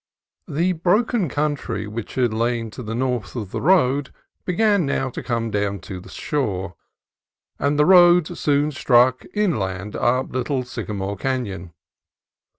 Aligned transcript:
THE 0.47 0.73
broken 0.73 1.29
country 1.29 1.85
which 1.85 2.15
had 2.15 2.33
lain 2.33 2.71
to 2.71 2.81
the 2.81 2.95
north 2.95 3.35
of 3.35 3.51
the 3.51 3.61
road 3.61 4.11
began 4.45 4.83
now 4.83 5.11
to 5.11 5.21
come 5.21 5.51
down 5.51 5.77
to 5.81 5.99
the 5.99 6.09
shore, 6.09 6.73
and 7.59 7.77
the 7.77 7.85
road 7.85 8.25
soon 8.35 8.71
struck 8.71 9.23
inland 9.35 9.95
up 9.95 10.31
Little 10.33 10.63
Sycamore 10.63 11.17
Canon. 11.17 11.75